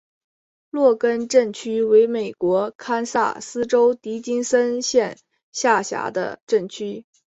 [0.71, 5.19] 洛根镇区为美国堪萨斯州迪金森县
[5.51, 7.05] 辖下的镇区。